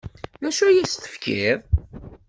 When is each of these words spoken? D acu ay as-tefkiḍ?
D 0.41 0.43
acu 0.47 0.63
ay 0.67 0.77
as-tefkiḍ? 0.83 1.59